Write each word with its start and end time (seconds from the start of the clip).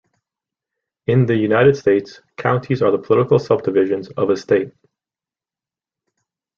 In 1.05 1.27
the 1.27 1.35
United 1.35 1.77
States, 1.77 2.21
counties 2.35 2.81
are 2.81 2.89
the 2.89 2.97
political 2.97 3.37
subdivisions 3.37 4.09
of 4.17 4.31
a 4.31 4.35
state. 4.35 4.71